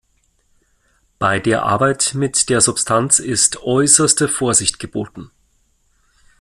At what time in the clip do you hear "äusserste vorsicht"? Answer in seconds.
3.61-4.79